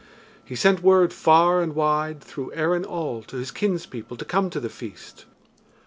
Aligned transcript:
He 0.43 0.55
sent 0.55 0.81
word 0.81 1.13
far 1.13 1.61
and 1.61 1.75
wide 1.75 2.21
through 2.21 2.53
Erin 2.55 2.85
all 2.85 3.21
to 3.21 3.37
his 3.37 3.51
kinspeople 3.51 4.17
to 4.17 4.25
come 4.25 4.49
to 4.49 4.59
the 4.59 4.67
feast. 4.67 5.25